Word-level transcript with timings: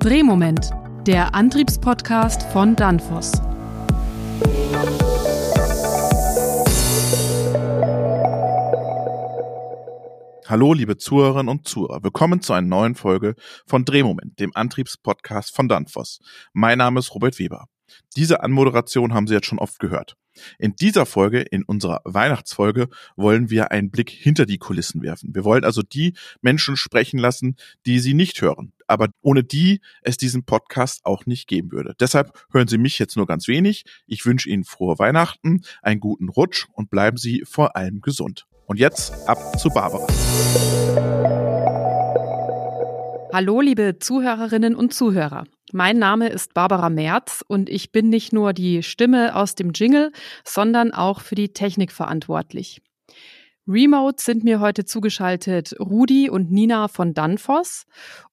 Drehmoment, 0.00 0.70
der 1.08 1.34
Antriebspodcast 1.34 2.44
von 2.44 2.76
Danfoss. 2.76 3.32
Hallo, 10.46 10.72
liebe 10.72 10.98
Zuhörerinnen 10.98 11.48
und 11.48 11.66
Zuhörer. 11.66 12.04
Willkommen 12.04 12.40
zu 12.42 12.52
einer 12.52 12.68
neuen 12.68 12.94
Folge 12.94 13.34
von 13.66 13.84
Drehmoment, 13.84 14.38
dem 14.38 14.52
Antriebspodcast 14.54 15.54
von 15.54 15.68
Danfoss. 15.68 16.20
Mein 16.52 16.78
Name 16.78 17.00
ist 17.00 17.12
Robert 17.12 17.36
Weber. 17.40 17.66
Diese 18.16 18.42
Anmoderation 18.42 19.14
haben 19.14 19.26
Sie 19.26 19.34
jetzt 19.34 19.46
schon 19.46 19.58
oft 19.58 19.78
gehört. 19.78 20.16
In 20.58 20.76
dieser 20.76 21.06
Folge, 21.06 21.40
in 21.40 21.64
unserer 21.64 22.00
Weihnachtsfolge, 22.04 22.88
wollen 23.16 23.50
wir 23.50 23.70
einen 23.70 23.90
Blick 23.90 24.10
hinter 24.10 24.46
die 24.46 24.58
Kulissen 24.58 25.02
werfen. 25.02 25.34
Wir 25.34 25.44
wollen 25.44 25.64
also 25.64 25.82
die 25.82 26.14
Menschen 26.40 26.76
sprechen 26.76 27.18
lassen, 27.18 27.56
die 27.86 27.98
Sie 27.98 28.14
nicht 28.14 28.40
hören, 28.40 28.72
aber 28.86 29.08
ohne 29.20 29.44
die 29.44 29.80
es 30.02 30.16
diesen 30.16 30.44
Podcast 30.44 31.04
auch 31.04 31.26
nicht 31.26 31.48
geben 31.48 31.72
würde. 31.72 31.94
Deshalb 31.98 32.32
hören 32.52 32.68
Sie 32.68 32.78
mich 32.78 32.98
jetzt 32.98 33.16
nur 33.16 33.26
ganz 33.26 33.48
wenig. 33.48 33.84
Ich 34.06 34.24
wünsche 34.26 34.48
Ihnen 34.48 34.64
frohe 34.64 34.98
Weihnachten, 34.98 35.62
einen 35.82 36.00
guten 36.00 36.28
Rutsch 36.28 36.66
und 36.72 36.90
bleiben 36.90 37.16
Sie 37.16 37.44
vor 37.46 37.76
allem 37.76 38.00
gesund. 38.00 38.46
Und 38.66 38.78
jetzt 38.78 39.12
ab 39.26 39.58
zu 39.58 39.70
Barbara. 39.70 40.06
Hallo, 43.32 43.60
liebe 43.60 43.98
Zuhörerinnen 43.98 44.74
und 44.74 44.92
Zuhörer. 44.92 45.44
Mein 45.72 45.98
Name 45.98 46.28
ist 46.28 46.54
Barbara 46.54 46.88
Merz 46.88 47.44
und 47.46 47.68
ich 47.68 47.92
bin 47.92 48.08
nicht 48.08 48.32
nur 48.32 48.52
die 48.52 48.82
Stimme 48.82 49.36
aus 49.36 49.54
dem 49.54 49.72
Jingle, 49.72 50.12
sondern 50.44 50.92
auch 50.92 51.20
für 51.20 51.34
die 51.34 51.52
Technik 51.52 51.92
verantwortlich. 51.92 52.80
Remote 53.66 54.22
sind 54.22 54.44
mir 54.44 54.60
heute 54.60 54.86
zugeschaltet 54.86 55.74
Rudi 55.78 56.30
und 56.30 56.50
Nina 56.50 56.88
von 56.88 57.12
Danfoss 57.12 57.84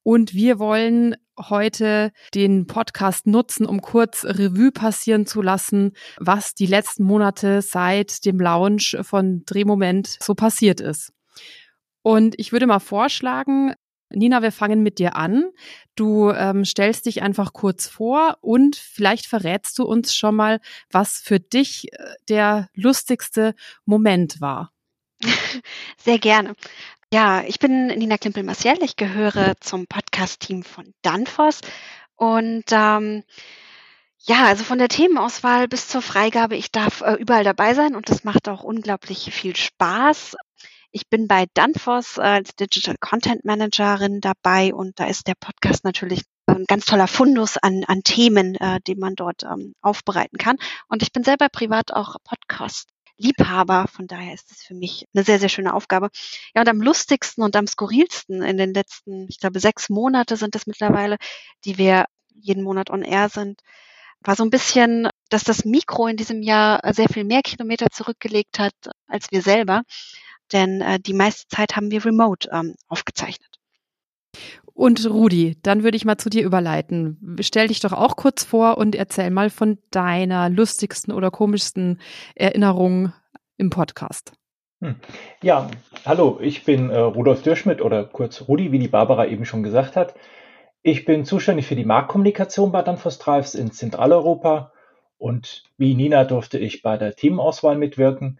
und 0.01 0.33
wir 0.33 0.59
wollen 0.59 1.17
heute 1.37 2.13
den 2.33 2.67
Podcast 2.67 3.27
nutzen, 3.27 3.65
um 3.65 3.81
kurz 3.81 4.23
Revue 4.23 4.71
passieren 4.71 5.25
zu 5.25 5.41
lassen, 5.41 5.91
was 6.17 6.55
die 6.55 6.67
letzten 6.67 7.03
Monate 7.03 7.61
seit 7.61 8.23
dem 8.23 8.39
Launch 8.39 8.95
von 9.01 9.43
Drehmoment 9.45 10.07
so 10.21 10.35
passiert 10.35 10.79
ist. 10.79 11.11
Und 12.01 12.35
ich 12.37 12.53
würde 12.53 12.67
mal 12.67 12.79
vorschlagen, 12.79 13.73
Nina, 14.09 14.41
wir 14.41 14.51
fangen 14.51 14.83
mit 14.83 14.99
dir 14.99 15.15
an. 15.15 15.51
Du 15.95 16.29
ähm, 16.29 16.65
stellst 16.65 17.05
dich 17.05 17.21
einfach 17.21 17.53
kurz 17.53 17.87
vor 17.87 18.37
und 18.41 18.75
vielleicht 18.75 19.25
verrätst 19.25 19.77
du 19.79 19.83
uns 19.83 20.15
schon 20.15 20.35
mal, 20.35 20.59
was 20.91 21.19
für 21.19 21.39
dich 21.39 21.91
äh, 21.93 22.13
der 22.29 22.69
lustigste 22.73 23.55
Moment 23.85 24.41
war. 24.41 24.71
Sehr 25.97 26.19
gerne. 26.19 26.55
Ja, 27.13 27.43
ich 27.43 27.59
bin 27.59 27.87
Nina 27.87 28.17
Klimpel-Maciel. 28.17 28.83
Ich 28.83 28.95
gehöre 28.95 29.53
zum 29.59 29.87
Podcast-Team 29.87 30.63
von 30.63 30.93
Danfoss 31.01 31.61
und 32.15 32.65
ähm, 32.71 33.23
ja, 34.27 34.45
also 34.45 34.63
von 34.63 34.79
der 34.79 34.87
Themenauswahl 34.87 35.67
bis 35.67 35.87
zur 35.87 36.01
Freigabe, 36.01 36.55
ich 36.55 36.71
darf 36.71 37.01
äh, 37.01 37.13
überall 37.13 37.43
dabei 37.43 37.75
sein 37.75 37.95
und 37.95 38.09
das 38.09 38.23
macht 38.23 38.49
auch 38.49 38.63
unglaublich 38.63 39.31
viel 39.31 39.55
Spaß. 39.55 40.35
Ich 40.95 41.09
bin 41.09 41.27
bei 41.27 41.45
Danfoss 41.53 42.19
als 42.19 42.55
Digital 42.55 42.95
Content 42.97 43.43
Managerin 43.43 44.21
dabei 44.21 44.73
und 44.73 44.97
da 44.97 45.07
ist 45.07 45.27
der 45.27 45.35
Podcast 45.35 45.83
natürlich 45.83 46.21
ein 46.45 46.63
ganz 46.69 46.85
toller 46.85 47.07
Fundus 47.09 47.57
an, 47.57 47.83
an 47.85 48.01
Themen, 48.03 48.55
äh, 48.55 48.79
die 48.87 48.95
man 48.95 49.13
dort 49.15 49.43
ähm, 49.43 49.75
aufbereiten 49.81 50.37
kann. 50.37 50.55
Und 50.87 51.03
ich 51.03 51.11
bin 51.11 51.25
selber 51.25 51.49
privat 51.49 51.91
auch 51.91 52.15
Podcast 52.23 52.87
Liebhaber. 53.17 53.87
Von 53.91 54.07
daher 54.07 54.33
ist 54.33 54.49
es 54.51 54.63
für 54.63 54.73
mich 54.73 55.05
eine 55.13 55.25
sehr, 55.25 55.37
sehr 55.37 55.49
schöne 55.49 55.73
Aufgabe. 55.73 56.07
Ja, 56.55 56.61
und 56.61 56.69
am 56.69 56.81
lustigsten 56.81 57.43
und 57.43 57.57
am 57.57 57.67
skurrilsten 57.67 58.41
in 58.41 58.55
den 58.55 58.73
letzten, 58.73 59.27
ich 59.27 59.41
glaube, 59.41 59.59
sechs 59.59 59.89
Monate 59.89 60.37
sind 60.37 60.55
es 60.55 60.65
mittlerweile, 60.65 61.17
die 61.65 61.77
wir 61.77 62.05
jeden 62.35 62.63
Monat 62.63 62.89
on 62.89 63.01
air 63.01 63.27
sind, 63.27 63.59
war 64.21 64.37
so 64.37 64.43
ein 64.43 64.49
bisschen, 64.49 65.09
dass 65.27 65.43
das 65.43 65.65
Mikro 65.65 66.07
in 66.07 66.15
diesem 66.15 66.41
Jahr 66.41 66.79
sehr 66.93 67.09
viel 67.09 67.25
mehr 67.25 67.41
Kilometer 67.41 67.87
zurückgelegt 67.91 68.59
hat 68.59 68.73
als 69.07 69.29
wir 69.31 69.41
selber 69.41 69.83
denn 70.51 70.81
äh, 70.81 70.99
die 70.99 71.13
meiste 71.13 71.47
Zeit 71.47 71.75
haben 71.75 71.91
wir 71.91 72.05
remote 72.05 72.49
ähm, 72.51 72.75
aufgezeichnet. 72.87 73.59
Und 74.73 75.09
Rudi, 75.09 75.57
dann 75.63 75.83
würde 75.83 75.95
ich 75.95 76.03
mal 76.03 76.17
zu 76.17 76.29
dir 76.29 76.43
überleiten. 76.43 77.37
Stell 77.39 77.69
dich 77.69 77.79
doch 77.79 77.93
auch 77.93 78.17
kurz 78.17 78.43
vor 78.43 78.77
und 78.77 78.93
erzähl 78.95 79.29
mal 79.29 79.49
von 79.49 79.77
deiner 79.91 80.49
lustigsten 80.49 81.13
oder 81.13 81.31
komischsten 81.31 81.99
Erinnerung 82.35 83.13
im 83.57 83.69
Podcast. 83.69 84.33
Hm. 84.81 84.95
Ja, 85.41 85.71
hallo, 86.05 86.39
ich 86.41 86.65
bin 86.65 86.89
äh, 86.89 86.97
Rudolf 86.97 87.41
Dürschmidt 87.41 87.81
oder 87.81 88.03
kurz 88.03 88.49
Rudi, 88.49 88.73
wie 88.73 88.79
die 88.79 88.89
Barbara 88.89 89.27
eben 89.27 89.45
schon 89.45 89.63
gesagt 89.63 89.95
hat. 89.95 90.15
Ich 90.81 91.05
bin 91.05 91.23
zuständig 91.23 91.65
für 91.65 91.77
die 91.77 91.85
Marktkommunikation 91.85 92.73
bei 92.73 92.81
Danfoss 92.81 93.17
Drives 93.17 93.55
in 93.55 93.71
Zentraleuropa 93.71 94.73
und 95.17 95.63
wie 95.77 95.95
Nina 95.95 96.25
durfte 96.25 96.59
ich 96.59 96.81
bei 96.81 96.97
der 96.97 97.15
Themenauswahl 97.15 97.77
mitwirken. 97.77 98.39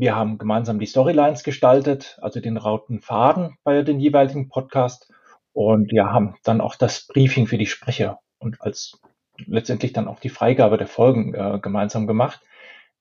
Wir 0.00 0.16
haben 0.16 0.38
gemeinsam 0.38 0.78
die 0.78 0.86
Storylines 0.86 1.44
gestaltet, 1.44 2.18
also 2.22 2.40
den 2.40 2.56
rauten 2.56 3.02
Faden 3.02 3.58
bei 3.64 3.82
den 3.82 4.00
jeweiligen 4.00 4.48
Podcast. 4.48 5.12
Und 5.52 5.92
wir 5.92 6.10
haben 6.10 6.36
dann 6.42 6.62
auch 6.62 6.74
das 6.74 7.06
Briefing 7.06 7.46
für 7.46 7.58
die 7.58 7.66
Sprecher 7.66 8.18
und 8.38 8.62
als 8.62 8.98
letztendlich 9.36 9.92
dann 9.92 10.08
auch 10.08 10.18
die 10.18 10.30
Freigabe 10.30 10.78
der 10.78 10.86
Folgen 10.86 11.34
äh, 11.34 11.58
gemeinsam 11.60 12.06
gemacht. 12.06 12.40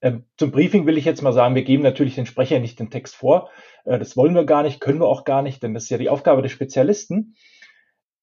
Ähm, 0.01 0.25
zum 0.35 0.51
Briefing 0.51 0.87
will 0.87 0.97
ich 0.97 1.05
jetzt 1.05 1.21
mal 1.21 1.31
sagen, 1.31 1.55
wir 1.55 1.63
geben 1.63 1.83
natürlich 1.83 2.15
den 2.15 2.25
Sprecher 2.25 2.59
nicht 2.59 2.81
den 2.81 2.89
Text 2.89 3.15
vor. 3.15 3.49
Äh, 3.85 3.97
das 3.97 4.17
wollen 4.17 4.35
wir 4.35 4.43
gar 4.43 4.63
nicht, 4.63 4.81
können 4.81 4.99
wir 4.99 5.07
auch 5.07 5.23
gar 5.23 5.41
nicht, 5.41 5.63
denn 5.63 5.73
das 5.73 5.83
ist 5.83 5.91
ja 5.91 5.97
die 5.97 6.09
Aufgabe 6.09 6.41
des 6.41 6.51
Spezialisten 6.51 7.33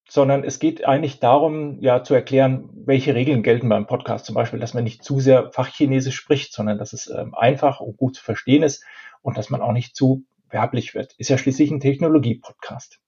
sondern 0.08 0.44
es 0.44 0.58
geht 0.58 0.84
eigentlich 0.84 1.18
darum, 1.18 1.80
ja, 1.80 2.02
zu 2.02 2.14
erklären, 2.14 2.68
welche 2.72 3.14
Regeln 3.14 3.42
gelten 3.42 3.68
beim 3.68 3.86
Podcast. 3.86 4.26
Zum 4.26 4.34
Beispiel, 4.34 4.60
dass 4.60 4.74
man 4.74 4.84
nicht 4.84 5.02
zu 5.02 5.20
sehr 5.20 5.50
Fachchinesisch 5.52 6.16
spricht, 6.16 6.52
sondern 6.52 6.78
dass 6.78 6.92
es 6.92 7.08
ähm, 7.08 7.34
einfach 7.34 7.80
und 7.80 7.96
gut 7.96 8.16
zu 8.16 8.22
verstehen 8.22 8.62
ist 8.62 8.84
und 9.22 9.36
dass 9.36 9.50
man 9.50 9.62
auch 9.62 9.72
nicht 9.72 9.96
zu 9.96 10.24
werblich 10.48 10.94
wird. 10.94 11.14
Ist 11.18 11.30
ja 11.30 11.38
schließlich 11.38 11.70
ein 11.70 11.80
Technologie-Podcast. 11.80 13.00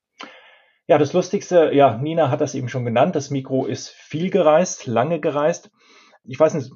Ja, 0.89 0.99
das 0.99 1.13
Lustigste, 1.13 1.71
ja, 1.73 1.99
Nina 1.99 2.31
hat 2.31 2.41
das 2.41 2.55
eben 2.55 2.69
schon 2.69 2.85
genannt. 2.85 3.15
Das 3.15 3.31
Mikro 3.31 3.67
ist 3.67 3.91
viel 3.91 4.31
gereist, 4.31 4.87
lange 4.87 5.21
gereist. 5.21 5.71
Ich 6.29 6.39
weiß 6.39 6.55
nicht, 6.55 6.71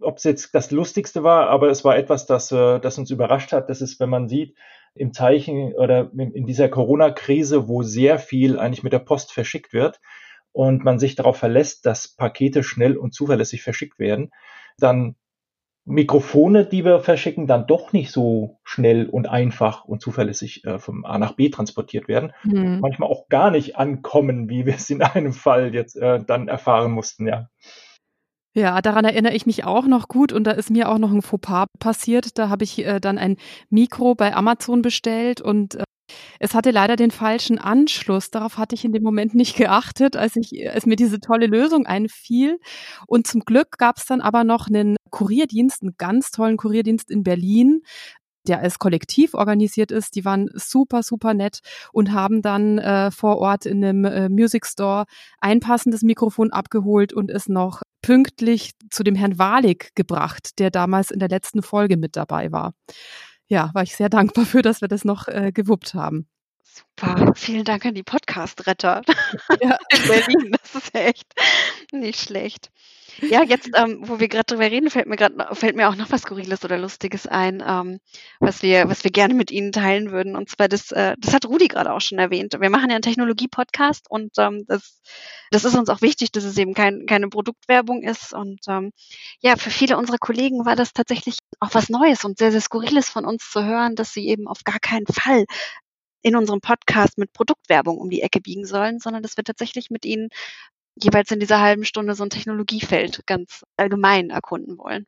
ob 0.00 0.18
es 0.18 0.24
jetzt 0.24 0.54
das 0.54 0.70
Lustigste 0.70 1.22
war, 1.22 1.48
aber 1.48 1.68
es 1.68 1.84
war 1.84 1.96
etwas, 1.96 2.26
das, 2.26 2.52
äh, 2.52 2.78
das 2.78 2.98
uns 2.98 3.10
überrascht 3.10 3.52
hat. 3.52 3.68
Das 3.68 3.80
ist, 3.80 4.00
wenn 4.00 4.08
man 4.08 4.28
sieht, 4.28 4.56
im 4.94 5.12
Zeichen 5.12 5.74
oder 5.74 6.10
in 6.14 6.46
dieser 6.46 6.68
Corona-Krise, 6.68 7.68
wo 7.68 7.82
sehr 7.82 8.18
viel 8.18 8.58
eigentlich 8.58 8.84
mit 8.84 8.92
der 8.92 9.00
Post 9.00 9.32
verschickt 9.32 9.72
wird 9.72 10.00
und 10.52 10.84
man 10.84 11.00
sich 11.00 11.16
darauf 11.16 11.36
verlässt, 11.36 11.84
dass 11.84 12.14
Pakete 12.14 12.62
schnell 12.62 12.96
und 12.96 13.12
zuverlässig 13.12 13.62
verschickt 13.62 13.98
werden, 13.98 14.30
dann 14.78 15.16
Mikrofone, 15.86 16.64
die 16.64 16.84
wir 16.84 17.00
verschicken, 17.00 17.46
dann 17.46 17.66
doch 17.66 17.92
nicht 17.92 18.10
so 18.10 18.58
schnell 18.62 19.06
und 19.06 19.28
einfach 19.28 19.84
und 19.84 20.00
zuverlässig 20.00 20.64
äh, 20.64 20.78
vom 20.78 21.04
A 21.04 21.18
nach 21.18 21.32
B 21.32 21.50
transportiert 21.50 22.08
werden. 22.08 22.32
Mhm. 22.42 22.78
Manchmal 22.80 23.10
auch 23.10 23.28
gar 23.28 23.50
nicht 23.50 23.76
ankommen, 23.76 24.48
wie 24.48 24.64
wir 24.64 24.76
es 24.76 24.88
in 24.88 25.02
einem 25.02 25.34
Fall 25.34 25.74
jetzt 25.74 25.96
äh, 25.96 26.20
dann 26.24 26.48
erfahren 26.48 26.92
mussten, 26.92 27.26
ja. 27.26 27.50
Ja, 28.56 28.80
daran 28.82 29.04
erinnere 29.04 29.34
ich 29.34 29.46
mich 29.46 29.64
auch 29.64 29.86
noch 29.86 30.06
gut 30.06 30.32
und 30.32 30.44
da 30.44 30.52
ist 30.52 30.70
mir 30.70 30.88
auch 30.88 30.98
noch 30.98 31.10
ein 31.10 31.22
Fauxpas 31.22 31.66
passiert. 31.80 32.38
Da 32.38 32.48
habe 32.48 32.62
ich 32.62 32.78
äh, 32.84 33.00
dann 33.00 33.18
ein 33.18 33.36
Mikro 33.68 34.14
bei 34.14 34.34
Amazon 34.34 34.80
bestellt 34.80 35.40
und 35.40 35.74
äh, 35.74 35.82
es 36.38 36.54
hatte 36.54 36.70
leider 36.70 36.94
den 36.94 37.10
falschen 37.10 37.58
Anschluss. 37.58 38.30
Darauf 38.30 38.56
hatte 38.56 38.76
ich 38.76 38.84
in 38.84 38.92
dem 38.92 39.02
Moment 39.02 39.34
nicht 39.34 39.56
geachtet, 39.56 40.16
als 40.16 40.36
ich, 40.36 40.70
als 40.70 40.86
mir 40.86 40.94
diese 40.96 41.18
tolle 41.18 41.46
Lösung 41.46 41.86
einfiel. 41.86 42.60
Und 43.08 43.26
zum 43.26 43.40
Glück 43.40 43.76
gab 43.78 43.96
es 43.96 44.06
dann 44.06 44.20
aber 44.20 44.44
noch 44.44 44.68
einen 44.68 44.96
Kurierdienst, 45.10 45.82
einen 45.82 45.94
ganz 45.98 46.30
tollen 46.30 46.56
Kurierdienst 46.56 47.10
in 47.10 47.24
Berlin, 47.24 47.82
der 48.46 48.60
als 48.60 48.78
Kollektiv 48.78 49.34
organisiert 49.34 49.90
ist. 49.90 50.14
Die 50.16 50.24
waren 50.24 50.48
super, 50.54 51.02
super 51.02 51.34
nett 51.34 51.60
und 51.92 52.12
haben 52.12 52.42
dann 52.42 52.78
äh, 52.78 53.10
vor 53.10 53.38
Ort 53.38 53.66
in 53.66 53.84
einem 53.84 54.04
äh, 54.04 54.28
Music 54.28 54.66
Store 54.66 55.06
ein 55.40 55.60
passendes 55.60 56.02
Mikrofon 56.02 56.52
abgeholt 56.52 57.12
und 57.12 57.30
es 57.30 57.48
noch 57.48 57.82
pünktlich 58.04 58.72
zu 58.90 59.02
dem 59.02 59.14
Herrn 59.14 59.38
Walig 59.38 59.94
gebracht, 59.94 60.58
der 60.58 60.70
damals 60.70 61.10
in 61.10 61.20
der 61.20 61.30
letzten 61.30 61.62
Folge 61.62 61.96
mit 61.96 62.16
dabei 62.16 62.52
war. 62.52 62.74
Ja, 63.46 63.70
war 63.72 63.82
ich 63.82 63.96
sehr 63.96 64.10
dankbar 64.10 64.44
für, 64.44 64.60
dass 64.60 64.82
wir 64.82 64.88
das 64.88 65.06
noch 65.06 65.26
äh, 65.26 65.52
gewuppt 65.52 65.94
haben. 65.94 66.28
Super, 66.62 67.32
vielen 67.34 67.64
Dank 67.64 67.86
an 67.86 67.94
die 67.94 68.02
Podcast-Retter 68.02 69.00
ja. 69.62 69.78
in 69.90 70.08
Berlin. 70.08 70.52
Das 70.60 70.74
ist 70.74 70.94
echt 70.94 71.32
nicht 71.92 72.20
schlecht. 72.20 72.70
Ja, 73.20 73.42
jetzt, 73.42 73.70
ähm, 73.74 73.98
wo 74.02 74.18
wir 74.18 74.28
gerade 74.28 74.44
drüber 74.44 74.70
reden, 74.70 74.90
fällt 74.90 75.06
mir 75.06 75.16
gerade 75.16 75.54
fällt 75.54 75.76
mir 75.76 75.88
auch 75.88 75.96
noch 75.96 76.10
was 76.10 76.22
Skurriles 76.22 76.64
oder 76.64 76.78
Lustiges 76.78 77.26
ein, 77.26 77.62
ähm, 77.66 78.00
was 78.40 78.62
wir, 78.62 78.88
was 78.88 79.04
wir 79.04 79.10
gerne 79.10 79.34
mit 79.34 79.50
Ihnen 79.50 79.72
teilen 79.72 80.10
würden. 80.10 80.36
Und 80.36 80.48
zwar 80.50 80.68
das, 80.68 80.90
äh, 80.92 81.14
das 81.18 81.34
hat 81.34 81.46
Rudi 81.46 81.68
gerade 81.68 81.92
auch 81.92 82.00
schon 82.00 82.18
erwähnt. 82.18 82.56
Wir 82.58 82.70
machen 82.70 82.90
ja 82.90 82.96
einen 82.96 83.02
Technologie-Podcast 83.02 84.06
und 84.10 84.32
ähm, 84.38 84.64
das, 84.66 85.00
das 85.50 85.64
ist 85.64 85.76
uns 85.76 85.88
auch 85.88 86.02
wichtig, 86.02 86.32
dass 86.32 86.44
es 86.44 86.58
eben 86.58 86.74
kein, 86.74 87.06
keine 87.06 87.28
Produktwerbung 87.28 88.02
ist. 88.02 88.32
Und 88.32 88.60
ähm, 88.68 88.90
ja, 89.40 89.56
für 89.56 89.70
viele 89.70 89.96
unserer 89.96 90.18
Kollegen 90.18 90.66
war 90.66 90.76
das 90.76 90.92
tatsächlich 90.92 91.38
auch 91.60 91.70
was 91.72 91.88
Neues 91.88 92.24
und 92.24 92.38
sehr, 92.38 92.52
sehr 92.52 92.60
Skurriles 92.60 93.08
von 93.08 93.24
uns 93.24 93.50
zu 93.50 93.64
hören, 93.64 93.94
dass 93.94 94.12
sie 94.12 94.28
eben 94.28 94.48
auf 94.48 94.64
gar 94.64 94.80
keinen 94.80 95.06
Fall 95.06 95.44
in 96.24 96.36
unserem 96.36 96.60
Podcast 96.60 97.18
mit 97.18 97.32
Produktwerbung 97.32 97.98
um 97.98 98.08
die 98.08 98.22
Ecke 98.22 98.40
biegen 98.40 98.64
sollen, 98.64 98.98
sondern 98.98 99.22
dass 99.22 99.36
wir 99.36 99.44
tatsächlich 99.44 99.90
mit 99.90 100.06
ihnen 100.06 100.30
jeweils 101.00 101.30
in 101.30 101.40
dieser 101.40 101.60
halben 101.60 101.84
Stunde 101.84 102.14
so 102.14 102.24
ein 102.24 102.30
Technologiefeld 102.30 103.26
ganz 103.26 103.64
allgemein 103.76 104.30
erkunden 104.30 104.78
wollen. 104.78 105.06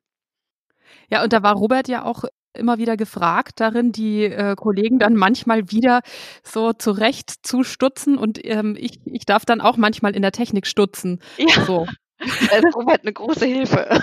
Ja, 1.11 1.23
und 1.23 1.33
da 1.33 1.43
war 1.43 1.55
Robert 1.55 1.88
ja 1.88 2.05
auch 2.05 2.25
immer 2.56 2.79
wieder 2.79 2.97
gefragt 2.97 3.61
darin, 3.61 3.93
die 3.93 4.25
äh, 4.25 4.55
Kollegen 4.56 4.99
dann 4.99 5.15
manchmal 5.15 5.71
wieder 5.71 6.00
so 6.43 6.73
zurecht 6.73 7.47
zu 7.47 7.62
stutzen 7.62 8.17
und 8.17 8.44
ähm, 8.44 8.77
ich, 8.79 9.00
ich 9.05 9.27
darf 9.27 9.44
dann 9.44 9.61
auch 9.61 9.77
manchmal 9.77 10.17
in 10.17 10.23
der 10.23 10.33
Technik 10.33 10.67
stutzen. 10.67 11.21
Ja. 11.37 11.65
So. 11.65 11.87
Da 12.19 12.56
ist 12.56 12.75
Robert 12.75 13.03
eine 13.03 13.12
große 13.12 13.44
Hilfe. 13.44 14.00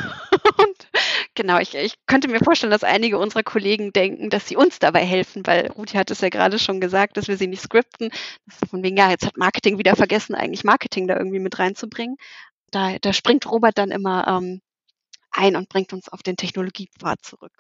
Genau, 1.36 1.58
ich, 1.58 1.74
ich 1.74 1.96
könnte 2.06 2.28
mir 2.28 2.40
vorstellen, 2.40 2.72
dass 2.72 2.84
einige 2.84 3.18
unserer 3.18 3.42
Kollegen 3.42 3.92
denken, 3.92 4.30
dass 4.30 4.48
sie 4.48 4.56
uns 4.56 4.78
dabei 4.78 5.04
helfen, 5.04 5.42
weil 5.46 5.68
Ruthi 5.72 5.98
hat 5.98 6.12
es 6.12 6.22
ja 6.22 6.30
gerade 6.30 6.60
schon 6.60 6.80
gesagt, 6.80 7.18
dass 7.18 7.28
wir 7.28 7.38
sie 7.38 7.48
nicht 7.48 7.62
skripten. 7.62 8.12
Von 8.70 8.84
wegen, 8.84 8.98
ja, 8.98 9.10
jetzt 9.10 9.26
hat 9.26 9.38
Marketing 9.38 9.80
wieder 9.80 9.96
vergessen, 9.96 10.36
eigentlich 10.36 10.64
Marketing 10.64 11.08
da 11.08 11.18
irgendwie 11.18 11.40
mit 11.40 11.58
reinzubringen. 11.58 12.18
Da, 12.70 12.98
da 13.02 13.14
springt 13.14 13.50
Robert 13.50 13.78
dann 13.78 13.90
immer 13.90 14.28
ähm, 14.28 14.62
ein 15.32 15.56
und 15.56 15.70
bringt 15.70 15.92
uns 15.92 16.08
auf 16.08 16.22
den 16.22 16.38
Technologiepfad 16.38 17.24
zurück. 17.24 17.52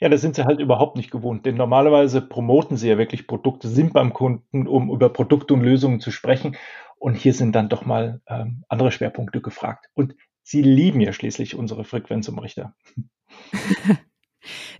Ja, 0.00 0.08
das 0.08 0.20
sind 0.20 0.36
sie 0.36 0.44
halt 0.44 0.60
überhaupt 0.60 0.96
nicht 0.96 1.10
gewohnt, 1.10 1.46
denn 1.46 1.56
normalerweise 1.56 2.20
promoten 2.20 2.76
sie 2.76 2.88
ja 2.88 2.98
wirklich 2.98 3.26
Produkte, 3.26 3.68
sind 3.68 3.92
beim 3.92 4.12
Kunden, 4.12 4.66
um 4.66 4.90
über 4.90 5.08
Produkte 5.08 5.54
und 5.54 5.62
Lösungen 5.62 6.00
zu 6.00 6.10
sprechen. 6.10 6.56
Und 6.98 7.14
hier 7.14 7.34
sind 7.34 7.52
dann 7.52 7.68
doch 7.68 7.84
mal 7.84 8.20
ähm, 8.26 8.64
andere 8.68 8.90
Schwerpunkte 8.90 9.40
gefragt. 9.40 9.86
Und 9.94 10.14
sie 10.46 10.62
lieben 10.62 11.00
ja 11.00 11.12
schließlich 11.12 11.56
unsere 11.56 11.84
Frequenzumrichter. 11.84 12.74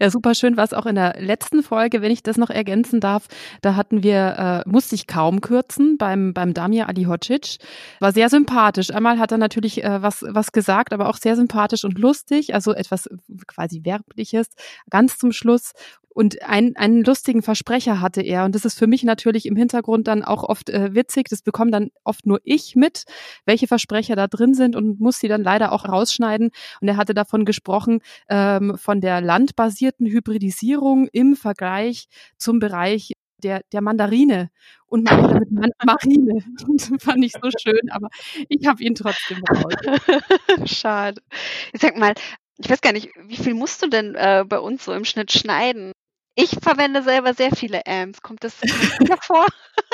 Ja, 0.00 0.10
super 0.10 0.36
schön 0.36 0.56
war 0.56 0.62
es 0.62 0.72
auch 0.72 0.86
in 0.86 0.94
der 0.94 1.20
letzten 1.20 1.60
Folge, 1.60 2.00
wenn 2.00 2.12
ich 2.12 2.22
das 2.22 2.36
noch 2.36 2.50
ergänzen 2.50 3.00
darf. 3.00 3.26
Da 3.62 3.74
hatten 3.74 4.04
wir, 4.04 4.64
äh, 4.64 4.68
musste 4.68 4.94
ich 4.94 5.08
kaum 5.08 5.40
kürzen 5.40 5.98
beim, 5.98 6.32
beim 6.34 6.54
Damir 6.54 6.88
Alihocic. 6.88 7.56
War 7.98 8.12
sehr 8.12 8.28
sympathisch. 8.28 8.92
Einmal 8.92 9.18
hat 9.18 9.32
er 9.32 9.38
natürlich 9.38 9.82
äh, 9.82 10.02
was, 10.02 10.24
was 10.28 10.52
gesagt, 10.52 10.92
aber 10.92 11.08
auch 11.08 11.16
sehr 11.16 11.34
sympathisch 11.34 11.84
und 11.84 11.98
lustig, 11.98 12.54
also 12.54 12.74
etwas 12.74 13.08
quasi 13.48 13.84
Werbliches. 13.84 14.46
Ganz 14.88 15.18
zum 15.18 15.32
Schluss. 15.32 15.72
Und 16.16 16.40
ein, 16.40 16.74
einen 16.76 17.04
lustigen 17.04 17.42
Versprecher 17.42 18.00
hatte 18.00 18.22
er. 18.22 18.46
Und 18.46 18.54
das 18.54 18.64
ist 18.64 18.78
für 18.78 18.86
mich 18.86 19.04
natürlich 19.04 19.44
im 19.44 19.54
Hintergrund 19.54 20.08
dann 20.08 20.24
auch 20.24 20.44
oft 20.44 20.70
äh, 20.70 20.94
witzig. 20.94 21.28
Das 21.28 21.42
bekomme 21.42 21.70
dann 21.70 21.90
oft 22.04 22.24
nur 22.24 22.40
ich 22.42 22.74
mit, 22.74 23.04
welche 23.44 23.66
Versprecher 23.66 24.16
da 24.16 24.26
drin 24.26 24.54
sind 24.54 24.76
und 24.76 24.98
muss 24.98 25.18
sie 25.18 25.28
dann 25.28 25.42
leider 25.42 25.72
auch 25.72 25.84
rausschneiden. 25.84 26.52
Und 26.80 26.88
er 26.88 26.96
hatte 26.96 27.12
davon 27.12 27.44
gesprochen, 27.44 28.00
ähm, 28.30 28.78
von 28.78 29.02
der 29.02 29.20
landbasierten 29.20 30.06
Hybridisierung 30.06 31.06
im 31.12 31.36
Vergleich 31.36 32.06
zum 32.38 32.60
Bereich 32.60 33.12
der, 33.42 33.60
der 33.72 33.82
Mandarine 33.82 34.48
und 34.86 35.10
damit 35.10 35.50
Man 35.50 35.70
Marine. 35.84 36.42
Das 36.78 36.92
fand 36.98 37.26
ich 37.26 37.32
so 37.34 37.50
schön, 37.62 37.90
aber 37.90 38.08
ich 38.48 38.66
habe 38.66 38.82
ihn 38.82 38.94
trotzdem 38.94 39.42
raus. 39.50 39.74
Schade. 40.64 41.20
Ich 41.74 41.82
sag 41.82 41.98
mal, 41.98 42.14
ich 42.56 42.70
weiß 42.70 42.80
gar 42.80 42.94
nicht, 42.94 43.10
wie 43.26 43.36
viel 43.36 43.52
musst 43.52 43.82
du 43.82 43.88
denn 43.88 44.14
äh, 44.14 44.46
bei 44.48 44.58
uns 44.58 44.86
so 44.86 44.94
im 44.94 45.04
Schnitt 45.04 45.30
schneiden? 45.30 45.92
Ich 46.36 46.50
verwende 46.62 47.02
selber 47.02 47.34
sehr 47.34 47.50
viele 47.50 47.84
Amps. 47.86 48.20
Kommt 48.22 48.44
das 48.44 48.62
wieder 48.62 49.16
vor? 49.20 49.46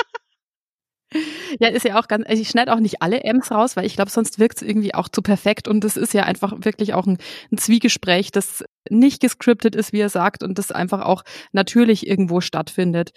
Ja, 1.59 1.67
ist 1.67 1.85
ja 1.85 1.99
auch 1.99 2.07
ganz, 2.07 2.25
also 2.27 2.41
ich 2.41 2.49
schneide 2.49 2.73
auch 2.73 2.79
nicht 2.79 3.01
alle 3.01 3.23
Amps 3.23 3.51
raus, 3.51 3.75
weil 3.75 3.85
ich 3.85 3.95
glaube, 3.95 4.09
sonst 4.09 4.39
wirkt 4.39 4.57
es 4.57 4.67
irgendwie 4.67 4.95
auch 4.95 5.07
zu 5.07 5.21
perfekt 5.21 5.67
und 5.67 5.83
das 5.83 5.97
ist 5.97 6.13
ja 6.13 6.23
einfach 6.23 6.53
wirklich 6.61 6.93
auch 6.93 7.05
ein, 7.05 7.17
ein 7.51 7.57
Zwiegespräch, 7.57 8.31
das 8.31 8.63
nicht 8.89 9.21
gescriptet 9.21 9.75
ist, 9.75 9.93
wie 9.93 9.99
er 9.99 10.09
sagt 10.09 10.43
und 10.43 10.57
das 10.57 10.71
einfach 10.71 11.01
auch 11.01 11.23
natürlich 11.51 12.07
irgendwo 12.07 12.41
stattfindet. 12.41 13.11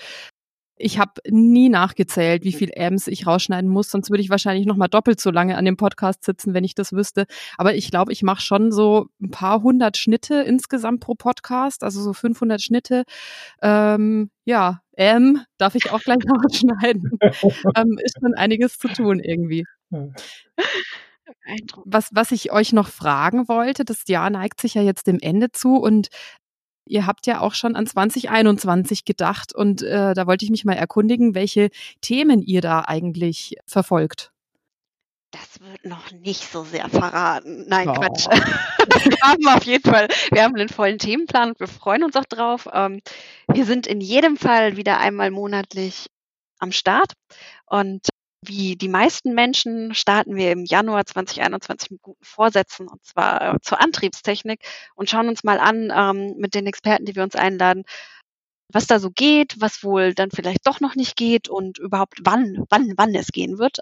Ich 0.79 0.99
habe 0.99 1.13
nie 1.29 1.69
nachgezählt, 1.69 2.45
wie 2.45 2.53
viel 2.53 2.71
Amps 2.77 3.07
ich 3.07 3.27
rausschneiden 3.27 3.71
muss, 3.71 3.91
sonst 3.91 4.11
würde 4.11 4.23
ich 4.23 4.31
wahrscheinlich 4.31 4.67
noch 4.67 4.77
mal 4.77 4.89
doppelt 4.89 5.21
so 5.21 5.31
lange 5.31 5.57
an 5.57 5.65
dem 5.65 5.77
Podcast 5.77 6.25
sitzen, 6.25 6.55
wenn 6.55 6.65
ich 6.65 6.75
das 6.75 6.93
wüsste. 6.93 7.27
Aber 7.57 7.75
ich 7.75 7.91
glaube, 7.91 8.13
ich 8.13 8.23
mache 8.23 8.43
schon 8.43 8.73
so 8.73 9.07
ein 9.21 9.31
paar 9.31 9.63
hundert 9.63 9.97
Schnitte 9.97 10.43
insgesamt 10.43 11.01
pro 11.01 11.15
Podcast, 11.15 11.83
also 11.83 12.03
so 12.03 12.13
500 12.13 12.61
Schnitte. 12.61 13.05
Ähm, 13.63 14.31
ja, 14.45 14.81
M 14.93 15.43
darf 15.59 15.75
ich 15.75 15.91
auch 15.91 16.01
gleich 16.01 16.19
rausschneiden. 16.31 17.19
ähm, 17.77 17.99
ist 18.03 18.19
schon 18.21 18.35
einiges 18.35 18.79
zu 18.79 18.89
tun 18.89 19.21
irgendwie. 19.21 19.65
Was, 21.85 22.11
was 22.13 22.33
ich 22.33 22.53
euch 22.53 22.73
noch 22.73 22.89
fragen 22.89 23.49
wollte, 23.49 23.85
das 23.85 24.05
Jahr 24.09 24.31
neigt 24.31 24.61
sich 24.61 24.75
ja 24.75 24.83
jetzt 24.83 25.07
dem 25.07 25.19
Ende 25.21 25.51
zu 25.53 25.77
und 25.77 26.09
Ihr 26.87 27.07
habt 27.07 27.27
ja 27.27 27.41
auch 27.41 27.55
schon 27.55 27.77
an 27.77 27.87
2021 27.87 29.05
gedacht 29.05 29.55
und 29.55 29.83
äh, 29.83 30.15
da 30.15 30.27
wollte 30.27 30.45
ich 30.45 30.51
mich 30.51 30.65
mal 30.65 30.75
erkundigen, 30.75 31.35
welche 31.35 31.71
Themen 32.01 32.43
ihr 32.43 32.61
da 32.61 32.81
eigentlich 32.81 33.57
verfolgt. 33.67 34.33
Das 35.33 35.61
wird 35.61 35.85
noch 35.85 36.13
nicht 36.13 36.51
so 36.51 36.63
sehr 36.65 36.89
verraten. 36.89 37.67
Nein, 37.69 37.89
oh. 37.89 37.93
Quatsch. 37.93 38.27
wir 38.29 39.19
haben 39.23 39.49
auf 39.49 39.65
jeden 39.65 39.91
Fall, 39.91 40.09
wir 40.31 40.45
haben 40.45 40.55
einen 40.55 40.69
vollen 40.69 40.99
Themenplan 40.99 41.51
und 41.51 41.61
wir 41.61 41.69
freuen 41.69 42.05
uns 42.05 42.17
auch 42.17 42.25
drauf. 42.25 42.69
Ähm, 42.73 43.01
wir 43.53 43.67
sind 43.67 43.87
in 43.87 44.01
jedem 44.01 44.37
Fall 44.37 44.77
wieder 44.77 44.99
einmal 44.99 45.31
monatlich 45.31 46.07
am 46.59 46.73
Start 46.73 47.13
und 47.67 48.09
wie 48.43 48.77
die 48.77 48.89
meisten 48.89 49.35
Menschen 49.35 49.95
starten 49.95 50.37
wir 50.37 50.53
im 50.53 50.65
Januar 50.65 51.07
2021 51.07 51.91
mit 51.91 52.03
guten 52.03 52.25
Vorsätzen 52.25 52.89
und 52.89 53.05
zwar 53.05 53.55
äh, 53.55 53.59
zur 53.63 53.81
Antriebstechnik 53.81 54.61
und 54.95 55.11
schauen 55.11 55.29
uns 55.29 55.45
mal 55.45 55.59
an 55.59 55.93
ähm, 55.95 56.35
mit 56.39 56.55
den 56.55 56.67
Experten, 56.67 57.07
die 57.07 57.17
wir 57.17 57.23
uns 57.23 57.35
einladen, 57.35 57.85
was 58.69 58.87
da 58.87 58.99
so 58.99 59.11
geht, 59.11 59.61
was 59.61 59.83
wohl 59.83 60.15
dann 60.15 60.31
vielleicht 60.31 60.67
doch 60.67 60.81
noch 60.81 60.95
nicht 60.95 61.17
geht 61.17 61.49
und 61.49 61.79
überhaupt 61.79 62.19
wann, 62.23 62.65
wann, 62.69 62.93
wann 62.97 63.15
es 63.15 63.29
gehen 63.29 63.59
wird. 63.59 63.79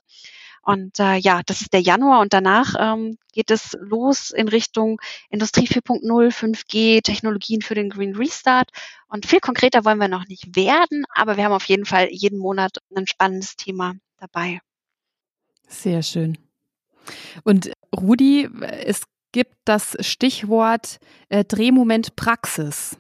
Und 0.62 0.98
äh, 0.98 1.16
ja, 1.16 1.42
das 1.44 1.60
ist 1.60 1.74
der 1.74 1.80
Januar 1.80 2.20
und 2.20 2.32
danach 2.32 2.74
ähm, 2.78 3.18
geht 3.32 3.50
es 3.50 3.76
los 3.80 4.30
in 4.30 4.48
Richtung 4.48 4.98
Industrie 5.28 5.66
4.0, 5.66 6.02
5G, 6.32 7.02
Technologien 7.02 7.60
für 7.60 7.74
den 7.74 7.90
Green 7.90 8.16
Restart. 8.16 8.70
Und 9.08 9.26
viel 9.26 9.40
konkreter 9.40 9.84
wollen 9.84 9.98
wir 9.98 10.08
noch 10.08 10.26
nicht 10.26 10.56
werden, 10.56 11.04
aber 11.14 11.36
wir 11.36 11.44
haben 11.44 11.52
auf 11.52 11.66
jeden 11.66 11.84
Fall 11.84 12.08
jeden 12.10 12.38
Monat 12.38 12.78
ein 12.96 13.06
spannendes 13.06 13.56
Thema 13.56 13.94
dabei. 14.24 14.60
Sehr 15.68 16.02
schön. 16.02 16.38
Und 17.42 17.72
Rudi, 17.94 18.48
es 18.60 19.02
gibt 19.32 19.56
das 19.64 19.96
Stichwort 20.00 20.98
äh, 21.28 21.44
Drehmoment 21.44 22.16
Praxis. 22.16 22.96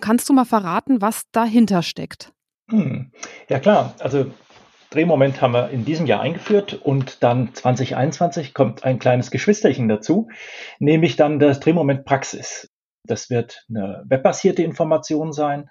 Kannst 0.00 0.28
du 0.28 0.32
mal 0.32 0.44
verraten, 0.44 1.00
was 1.00 1.24
dahinter 1.32 1.82
steckt? 1.82 2.32
Hm. 2.70 3.12
Ja 3.48 3.58
klar, 3.58 3.94
also 3.98 4.30
Drehmoment 4.90 5.40
haben 5.40 5.54
wir 5.54 5.70
in 5.70 5.84
diesem 5.84 6.06
Jahr 6.06 6.20
eingeführt 6.20 6.74
und 6.74 7.22
dann 7.22 7.54
2021 7.54 8.52
kommt 8.52 8.84
ein 8.84 8.98
kleines 8.98 9.30
Geschwisterchen 9.30 9.88
dazu, 9.88 10.28
nämlich 10.78 11.16
dann 11.16 11.38
das 11.38 11.60
Drehmoment 11.60 12.04
Praxis. 12.04 12.68
Das 13.04 13.30
wird 13.30 13.64
eine 13.68 14.04
webbasierte 14.06 14.62
Information 14.62 15.32
sein 15.32 15.70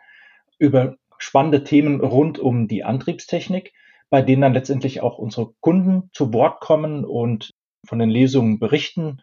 über 0.58 0.96
spannende 1.18 1.64
Themen 1.64 2.02
rund 2.02 2.40
um 2.40 2.68
die 2.68 2.84
Antriebstechnik 2.84 3.74
bei 4.12 4.22
denen 4.22 4.42
dann 4.42 4.54
letztendlich 4.54 5.02
auch 5.02 5.18
unsere 5.18 5.54
Kunden 5.62 6.10
zu 6.14 6.32
Wort 6.34 6.60
kommen 6.60 7.06
und 7.06 7.56
von 7.88 7.98
den 7.98 8.10
Lesungen 8.10 8.60
berichten, 8.60 9.22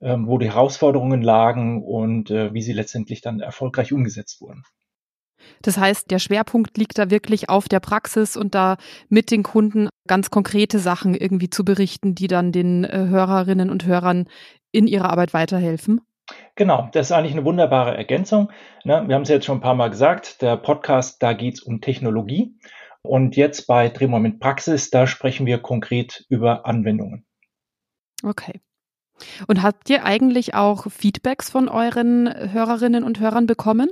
ähm, 0.00 0.28
wo 0.28 0.38
die 0.38 0.46
Herausforderungen 0.46 1.20
lagen 1.20 1.82
und 1.82 2.30
äh, 2.30 2.54
wie 2.54 2.62
sie 2.62 2.72
letztendlich 2.72 3.20
dann 3.20 3.40
erfolgreich 3.40 3.92
umgesetzt 3.92 4.40
wurden. 4.40 4.62
Das 5.62 5.76
heißt, 5.76 6.10
der 6.10 6.20
Schwerpunkt 6.20 6.78
liegt 6.78 6.98
da 6.98 7.10
wirklich 7.10 7.48
auf 7.48 7.68
der 7.68 7.80
Praxis 7.80 8.36
und 8.36 8.54
da 8.54 8.76
mit 9.08 9.30
den 9.30 9.42
Kunden 9.42 9.88
ganz 10.06 10.30
konkrete 10.30 10.78
Sachen 10.78 11.14
irgendwie 11.14 11.50
zu 11.50 11.64
berichten, 11.64 12.14
die 12.14 12.28
dann 12.28 12.52
den 12.52 12.84
äh, 12.84 13.06
Hörerinnen 13.08 13.70
und 13.70 13.86
Hörern 13.86 14.28
in 14.70 14.86
ihrer 14.86 15.10
Arbeit 15.10 15.34
weiterhelfen. 15.34 16.00
Genau, 16.54 16.88
das 16.92 17.06
ist 17.06 17.12
eigentlich 17.12 17.32
eine 17.32 17.44
wunderbare 17.44 17.96
Ergänzung. 17.96 18.52
Ne? 18.84 19.02
Wir 19.06 19.14
haben 19.16 19.22
es 19.22 19.28
jetzt 19.30 19.46
schon 19.46 19.58
ein 19.58 19.62
paar 19.62 19.74
Mal 19.74 19.90
gesagt, 19.90 20.42
der 20.42 20.56
Podcast, 20.56 21.22
da 21.22 21.32
geht 21.32 21.54
es 21.54 21.60
um 21.60 21.80
Technologie. 21.80 22.54
Und 23.02 23.36
jetzt 23.36 23.66
bei 23.66 23.88
Drehmoment 23.88 24.40
Praxis, 24.40 24.90
da 24.90 25.06
sprechen 25.06 25.46
wir 25.46 25.58
konkret 25.58 26.24
über 26.28 26.66
Anwendungen. 26.66 27.26
Okay. 28.22 28.60
Und 29.46 29.62
habt 29.62 29.90
ihr 29.90 30.04
eigentlich 30.04 30.54
auch 30.54 30.90
Feedbacks 30.90 31.50
von 31.50 31.68
euren 31.68 32.28
Hörerinnen 32.52 33.04
und 33.04 33.20
Hörern 33.20 33.46
bekommen? 33.46 33.88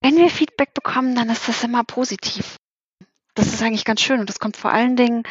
Wenn 0.00 0.16
wir 0.16 0.28
Feedback 0.28 0.74
bekommen, 0.74 1.14
dann 1.14 1.30
ist 1.30 1.48
das 1.48 1.64
immer 1.64 1.82
positiv. 1.84 2.56
Das 3.34 3.46
ist 3.46 3.62
eigentlich 3.62 3.86
ganz 3.86 4.00
schön 4.00 4.20
und 4.20 4.28
das 4.28 4.38
kommt 4.38 4.56
vor 4.56 4.70
allen 4.70 4.96
Dingen 4.96 5.22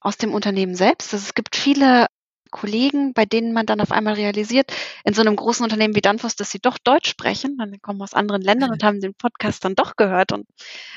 aus 0.00 0.16
dem 0.16 0.34
Unternehmen 0.34 0.74
selbst. 0.74 1.12
Also 1.14 1.24
es 1.24 1.34
gibt 1.34 1.54
viele 1.54 2.06
Kollegen, 2.50 3.12
bei 3.14 3.24
denen 3.24 3.52
man 3.52 3.66
dann 3.66 3.80
auf 3.80 3.92
einmal 3.92 4.14
realisiert, 4.14 4.72
in 5.04 5.14
so 5.14 5.20
einem 5.20 5.36
großen 5.36 5.64
Unternehmen 5.64 5.94
wie 5.94 6.00
Danfoss, 6.00 6.36
dass 6.36 6.50
sie 6.50 6.60
doch 6.60 6.78
Deutsch 6.78 7.10
sprechen. 7.10 7.56
Dann 7.58 7.80
kommen 7.80 8.02
aus 8.02 8.14
anderen 8.14 8.42
Ländern 8.42 8.70
und 8.70 8.82
haben 8.82 9.00
den 9.00 9.14
Podcast 9.14 9.64
dann 9.64 9.74
doch 9.74 9.96
gehört 9.96 10.32
und 10.32 10.46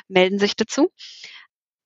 melden 0.07 0.39
sich 0.39 0.55
dazu. 0.55 0.89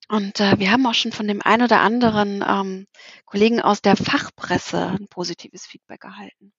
Und 0.10 0.40
äh, 0.40 0.58
wir 0.58 0.72
haben 0.72 0.86
auch 0.86 0.94
schon 0.94 1.12
von 1.12 1.28
dem 1.28 1.42
einen 1.42 1.64
oder 1.64 1.82
anderen 1.82 2.44
ähm, 2.48 2.88
Kollegen 3.26 3.62
aus 3.62 3.82
der 3.82 3.98
Fachpresse 3.98 4.96
ein 4.98 5.08
positives 5.10 5.66
Feedback 5.66 6.04
erhalten. 6.06 6.54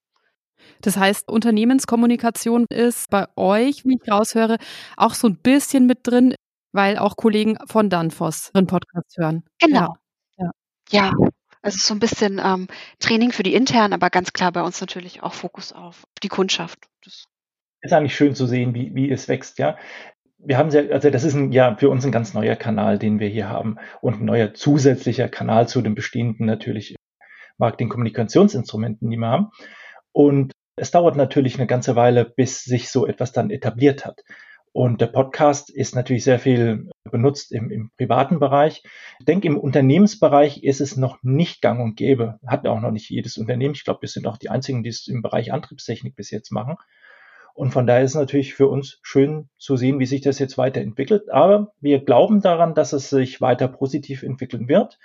Das 0.82 0.96
heißt, 0.96 1.28
Unternehmenskommunikation 1.28 2.66
ist 2.68 3.08
bei 3.10 3.26
euch, 3.36 3.84
wie 3.84 3.98
ich 4.00 4.10
raushöre, 4.10 4.58
auch 4.96 5.14
so 5.14 5.28
ein 5.28 5.36
bisschen 5.36 5.86
mit 5.86 6.00
drin, 6.06 6.34
weil 6.72 6.98
auch 6.98 7.16
Kollegen 7.16 7.56
von 7.66 7.88
Danfoss 7.88 8.50
einen 8.54 8.66
Podcast 8.66 9.16
hören. 9.16 9.44
Genau. 9.60 9.96
Ja. 10.36 10.50
ja. 10.90 11.12
ja. 11.18 11.28
Also 11.62 11.78
so 11.80 11.94
ein 11.94 12.00
bisschen 12.00 12.40
ähm, 12.42 12.68
Training 13.00 13.32
für 13.32 13.42
die 13.42 13.54
internen, 13.54 13.92
aber 13.92 14.10
ganz 14.10 14.32
klar 14.32 14.52
bei 14.52 14.62
uns 14.62 14.80
natürlich 14.80 15.22
auch 15.22 15.34
Fokus 15.34 15.72
auf 15.72 16.06
die 16.22 16.28
Kundschaft. 16.28 16.78
Das 17.04 17.26
ist 17.80 17.92
eigentlich 17.92 18.16
schön 18.16 18.34
zu 18.34 18.46
sehen, 18.46 18.74
wie, 18.74 18.94
wie 18.94 19.10
es 19.10 19.28
wächst, 19.28 19.58
ja. 19.58 19.76
Wir 20.40 20.56
haben 20.56 20.70
sehr, 20.70 20.92
also 20.92 21.10
das 21.10 21.24
ist 21.24 21.34
ein, 21.34 21.50
ja 21.50 21.76
für 21.76 21.90
uns 21.90 22.04
ein 22.04 22.12
ganz 22.12 22.32
neuer 22.32 22.54
Kanal, 22.54 22.98
den 22.98 23.18
wir 23.18 23.28
hier 23.28 23.48
haben 23.48 23.76
und 24.00 24.20
ein 24.20 24.24
neuer 24.24 24.54
zusätzlicher 24.54 25.28
Kanal 25.28 25.68
zu 25.68 25.82
den 25.82 25.96
bestehenden 25.96 26.46
natürlich 26.46 26.94
Marketing-Kommunikationsinstrumenten, 27.58 29.10
die 29.10 29.16
wir 29.16 29.26
haben. 29.26 29.50
Und 30.12 30.52
es 30.76 30.92
dauert 30.92 31.16
natürlich 31.16 31.56
eine 31.56 31.66
ganze 31.66 31.96
Weile, 31.96 32.24
bis 32.24 32.62
sich 32.62 32.88
so 32.88 33.04
etwas 33.04 33.32
dann 33.32 33.50
etabliert 33.50 34.06
hat. 34.06 34.22
Und 34.72 35.00
der 35.00 35.06
Podcast 35.06 35.70
ist 35.70 35.94
natürlich 35.94 36.24
sehr 36.24 36.38
viel 36.38 36.90
benutzt 37.04 37.52
im, 37.52 37.70
im 37.70 37.90
privaten 37.96 38.38
Bereich. 38.38 38.82
Ich 39.18 39.26
denke, 39.26 39.48
im 39.48 39.58
Unternehmensbereich 39.58 40.62
ist 40.62 40.80
es 40.80 40.96
noch 40.96 41.18
nicht 41.22 41.62
gang 41.62 41.80
und 41.80 41.96
gäbe. 41.96 42.38
Hat 42.46 42.66
auch 42.66 42.80
noch 42.80 42.90
nicht 42.90 43.10
jedes 43.10 43.38
Unternehmen. 43.38 43.74
Ich 43.74 43.84
glaube, 43.84 44.02
wir 44.02 44.08
sind 44.08 44.26
auch 44.26 44.36
die 44.36 44.50
einzigen, 44.50 44.82
die 44.82 44.90
es 44.90 45.08
im 45.08 45.22
Bereich 45.22 45.52
Antriebstechnik 45.52 46.16
bis 46.16 46.30
jetzt 46.30 46.52
machen. 46.52 46.76
Und 47.54 47.72
von 47.72 47.88
daher 47.88 48.04
ist 48.04 48.12
es 48.12 48.20
natürlich 48.20 48.54
für 48.54 48.68
uns 48.68 49.00
schön 49.02 49.48
zu 49.58 49.76
sehen, 49.76 49.98
wie 49.98 50.06
sich 50.06 50.20
das 50.20 50.38
jetzt 50.38 50.58
weiterentwickelt. 50.58 51.28
Aber 51.30 51.72
wir 51.80 52.04
glauben 52.04 52.40
daran, 52.40 52.74
dass 52.74 52.92
es 52.92 53.10
sich 53.10 53.40
weiter 53.40 53.66
positiv 53.66 54.22
entwickeln 54.22 54.68
wird. 54.68 54.98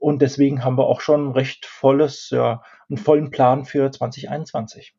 Und 0.00 0.20
deswegen 0.20 0.64
haben 0.64 0.76
wir 0.76 0.86
auch 0.88 1.00
schon 1.00 1.30
recht 1.30 1.64
volles, 1.64 2.30
ja, 2.30 2.62
einen 2.88 2.96
vollen 2.96 3.30
Plan 3.30 3.64
für 3.64 3.88
2021. 3.88 4.96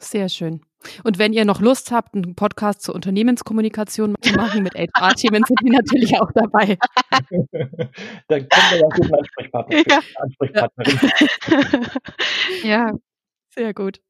Sehr 0.00 0.28
schön. 0.28 0.62
Und 1.04 1.18
wenn 1.18 1.32
ihr 1.32 1.44
noch 1.44 1.60
Lust 1.60 1.92
habt, 1.92 2.14
einen 2.14 2.34
Podcast 2.34 2.82
zur 2.82 2.94
Unternehmenskommunikation 2.94 4.14
zu 4.20 4.32
machen 4.34 4.62
mit 4.62 4.74
HR-Themen, 4.74 5.44
sind 5.44 5.60
wir 5.62 5.72
natürlich 5.72 6.18
auch 6.18 6.30
dabei. 6.32 6.76
da 8.28 8.38
können 8.38 8.48
wir 8.48 8.78
ja 8.78 8.88
guten 8.94 9.14
Ansprechpartner 9.14 9.82
ja. 9.88 10.00
Ansprechpartnerin. 10.16 10.98
ja, 12.64 12.92
sehr 13.50 13.74
gut. 13.74 14.00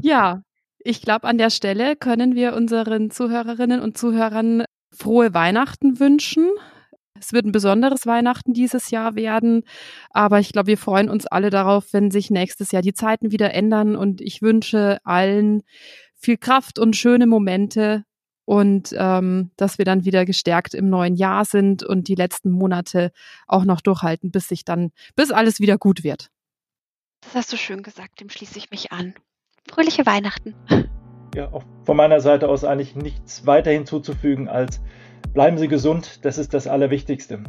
Ja, 0.00 0.42
ich 0.78 1.02
glaube, 1.02 1.26
an 1.26 1.38
der 1.38 1.50
Stelle 1.50 1.96
können 1.96 2.34
wir 2.34 2.54
unseren 2.54 3.10
Zuhörerinnen 3.10 3.80
und 3.80 3.98
Zuhörern 3.98 4.64
frohe 4.92 5.34
Weihnachten 5.34 5.98
wünschen. 6.00 6.48
Es 7.20 7.32
wird 7.32 7.46
ein 7.46 7.52
besonderes 7.52 8.06
Weihnachten 8.06 8.52
dieses 8.52 8.90
Jahr 8.90 9.14
werden, 9.14 9.62
aber 10.10 10.38
ich 10.40 10.52
glaube, 10.52 10.68
wir 10.68 10.78
freuen 10.78 11.08
uns 11.08 11.26
alle 11.26 11.50
darauf, 11.50 11.92
wenn 11.92 12.10
sich 12.10 12.30
nächstes 12.30 12.72
Jahr 12.72 12.82
die 12.82 12.94
Zeiten 12.94 13.32
wieder 13.32 13.54
ändern 13.54 13.96
und 13.96 14.20
ich 14.20 14.42
wünsche 14.42 14.98
allen 15.04 15.62
viel 16.14 16.36
Kraft 16.36 16.78
und 16.78 16.96
schöne 16.96 17.26
Momente 17.26 18.04
und 18.44 18.94
ähm, 18.96 19.50
dass 19.56 19.78
wir 19.78 19.84
dann 19.84 20.04
wieder 20.04 20.24
gestärkt 20.24 20.72
im 20.74 20.88
neuen 20.88 21.16
Jahr 21.16 21.44
sind 21.44 21.82
und 21.82 22.08
die 22.08 22.14
letzten 22.14 22.50
Monate 22.50 23.12
auch 23.46 23.64
noch 23.64 23.80
durchhalten, 23.80 24.30
bis 24.30 24.48
sich 24.48 24.64
dann, 24.64 24.92
bis 25.16 25.30
alles 25.30 25.60
wieder 25.60 25.78
gut 25.78 26.04
wird. 26.04 26.30
Das 27.22 27.34
hast 27.34 27.52
du 27.52 27.56
schön 27.56 27.82
gesagt, 27.82 28.20
dem 28.20 28.30
schließe 28.30 28.56
ich 28.58 28.70
mich 28.70 28.92
an. 28.92 29.14
Fröhliche 29.68 30.06
Weihnachten. 30.06 30.54
Ja, 31.34 31.52
auch 31.52 31.64
von 31.84 31.96
meiner 31.96 32.20
Seite 32.20 32.48
aus 32.48 32.64
eigentlich 32.64 32.94
nichts 32.94 33.46
weiter 33.46 33.70
hinzuzufügen 33.70 34.48
als 34.48 34.80
Bleiben 35.36 35.58
Sie 35.58 35.68
gesund, 35.68 36.24
das 36.24 36.38
ist 36.38 36.54
das 36.54 36.66
Allerwichtigste. 36.66 37.40